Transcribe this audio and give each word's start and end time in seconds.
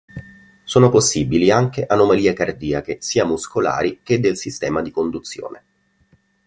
Sono 0.63 0.89
possibili 0.89 1.51
anche 1.51 1.85
anomalie 1.85 2.33
cardiache, 2.33 2.97
sia 3.01 3.23
muscolari 3.23 3.99
che 4.01 4.19
del 4.19 4.35
sistema 4.35 4.81
di 4.81 4.89
conduzione. 4.89 5.63